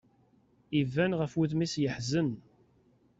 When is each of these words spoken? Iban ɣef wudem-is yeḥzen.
Iban 0.79 1.11
ɣef 1.19 1.31
wudem-is 1.37 1.75
yeḥzen. 1.83 2.29